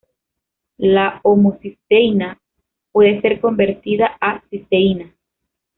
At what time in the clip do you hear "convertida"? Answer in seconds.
3.39-4.17